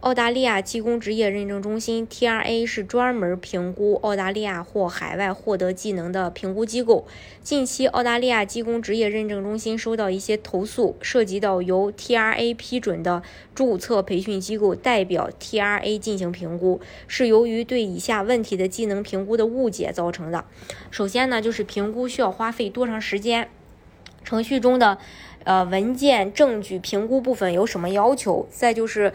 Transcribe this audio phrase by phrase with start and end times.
[0.00, 7.06] 澳大利亚技工职业认证中心 （TRA） 是专门评估澳大利亚或海外获得技能的评估机构。
[7.42, 13.22] 近期，澳大利亚技工职业认证中心收到一些投诉，涉及到由 TRA 批准的
[13.54, 16.78] 注册培训机构代表 TRA 进行评估，
[17.08, 20.44] 是由于对以下问题的技能评估的误解造成的。
[20.90, 23.48] 首先呢，就是评估需要花费多长时间？
[24.22, 24.98] 程序中的
[25.44, 28.46] 呃文件证据评估部分有什么要求？
[28.50, 29.14] 再就是。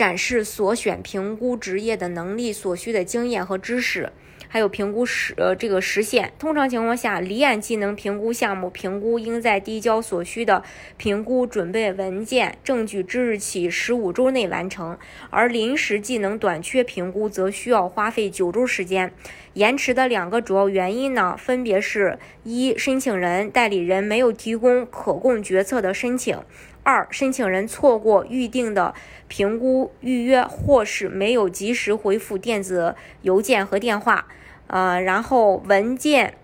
[0.00, 4.10] 展示所选评估职业的能力所需的经验和知识，
[4.48, 6.32] 还有评估时呃这个时限。
[6.38, 10.62] 通常情况下，离岸技能评估项目评估应在递交所需的
[10.96, 14.96] 评估准备文件证据之日起十五周内完成，
[15.28, 19.12] 而临时技能短缺评估则需要花费九周时间。
[19.52, 26.38] 延迟的两个主要原因呢，分别是一申请人代理人没有提供可供决策的申请。
[26.82, 28.94] 二、申请人错过预定的
[29.28, 34.26] 评估预约，或是没有及时回复电子邮件和电话。
[34.66, 36.34] 呃，然后文件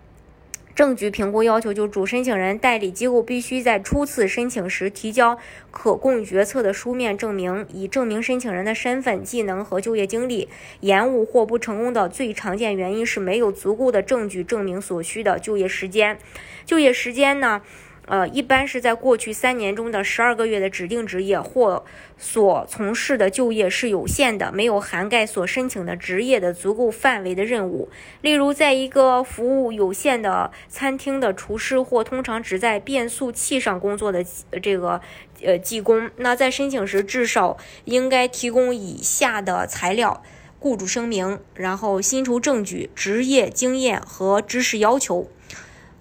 [0.75, 5.39] 证据评估要求，就主申请人代理机构必须在初次申请时提交
[5.70, 10.50] 可供决策的书面证明，以证明申请人的身份、技能和就业经历。
[10.81, 16.19] 延误或不成功的最常见原因是没有足够的证据证明所需的就业时间。
[16.67, 17.62] 就业时间呢？
[18.07, 21.85] 呃，一般是在过去三年中的十二个月的指定职业或
[22.17, 27.89] 所从事的就业是有限的，没有涵盖所申请的职业的足够范围的任务。
[28.21, 34.25] 例如，在一个服务有限的餐厅的厨师，或通常只在变速器上工作的
[34.62, 35.01] 这个
[35.43, 40.23] 呃技工，那在申请时至少应该提供以下的材料：
[40.61, 45.28] 雇主声明，然后薪酬证据、职业经验和知识要求。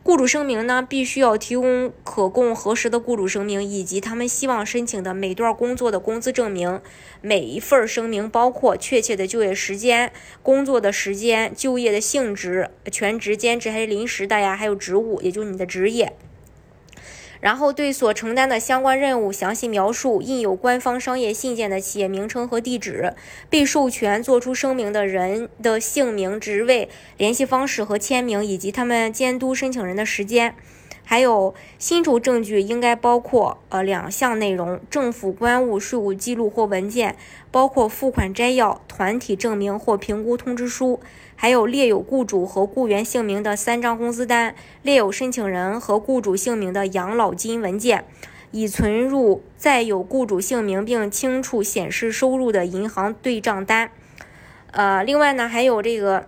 [0.07, 6.79] 雇主声明呢，必须要提供可供核实的雇主声明，以及他们希望申请的每段工作的工资证明。
[7.21, 10.11] 每一份声明包括确切的就业时间、
[10.43, 16.13] 工作的时间、就业的性质、全职、兼职还是临时的呀，还有职务，也就是你的职业。
[17.41, 23.13] 然后对所承担的相关任务详细描述，印有官方商业信件的企业名称和地址，
[23.50, 30.56] 被授权作出声明的人的姓名、职位、联系方式和签名，以及他们监督申请人的时间。
[31.07, 37.16] 还有薪酬证据应该包括呃两项内容：政府官务税务记录或文件，
[37.51, 40.99] 包括付款摘要、团体证明或评估通知书，
[41.35, 48.05] 还有列有雇主和雇员姓名的三张工资单，列有申请人和雇主姓名的养老金文件，
[48.49, 53.91] 已存入载有雇主姓名并清楚显示收入的银行对账单。
[54.72, 56.27] 呃，另外呢，还有这个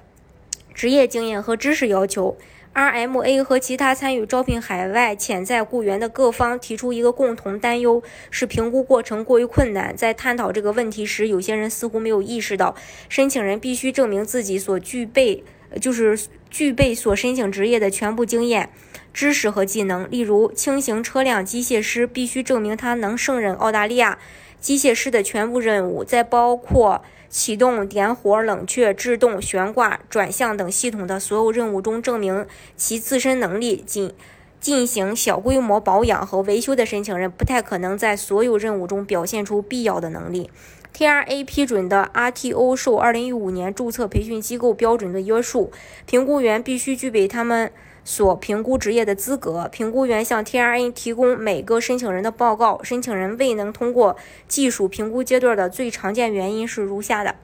[0.73, 2.37] 职业经验和知识要求。
[2.77, 9.97] RMA 和其他参与招聘海外潜在雇员的各方提出一个共同担忧，是评估过程过于困难。
[9.97, 12.75] 在探讨这个问题时，有些人似乎没有意识到，
[13.09, 15.43] 申请人必须证明自己所具备，
[15.81, 16.19] 就是
[16.51, 18.69] 具备所申请职业的全部经验、
[19.11, 20.07] 知识和技能。
[20.11, 24.19] 例如，轻型车辆机械师必须证明他能胜任澳大利亚
[24.67, 27.01] 机械师的全部任务，在包括。
[27.29, 32.45] 启动、点火、冷却、制动、悬挂、转向等系统的所有任务中，证明
[32.75, 33.81] 其自身能力。
[33.85, 34.13] 仅
[34.59, 40.49] 进行小规模保养和维修的申请人，不太可能在所有任务中表现出必要的能力。
[40.93, 45.71] TRA 批准的 RTO 受2015年注册培训机构标准的约束，
[46.05, 47.71] 评估员必须具备他们。
[48.07, 52.81] 所评估职业的资格，评估员向 TRA 提供每个申请人的报告。
[52.81, 54.15] 申请人未能通过
[54.47, 57.35] 技术评估阶段的最常见原因是如下的：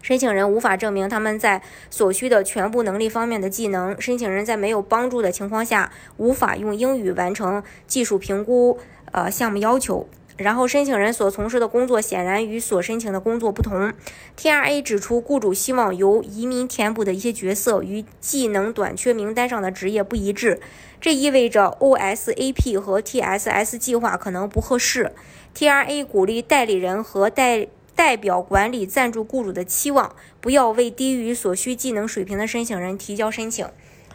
[0.00, 1.60] 申请人无法证明他们在
[1.90, 8.78] 所需的全部能力方面的技能；申请人在没有帮助的情况下无法用英语完成技术评估
[9.10, 10.08] 呃项目要求。
[10.42, 13.92] 然后，申请人所从事的工作显然与所申请的工作不同。
[14.36, 20.60] TRA 指出，雇主希望由移民填补的一些角色与技能短缺名单上的职业不一致，
[21.00, 25.12] 这意味着 OSAP 和 TSS 计划可能不合适。
[25.56, 33.66] TRA 鼓励代理人和代代表管理赞助雇主的期望，不要为低于所需技能水平的申请人提交申请。